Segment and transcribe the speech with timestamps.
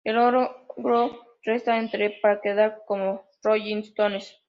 [0.03, 4.35] El logo resta el "The" para quedar como "Rolling Stones".